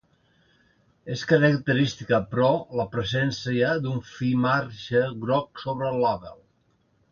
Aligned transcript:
És 1.15 1.25
característica, 1.31 2.21
però, 2.31 2.47
la 2.79 2.87
presència 2.97 3.75
d'un 3.85 4.01
fi 4.15 4.33
marge 4.49 5.05
groc 5.27 5.65
sobre 5.67 5.93
el 5.95 6.03
label. 6.09 6.37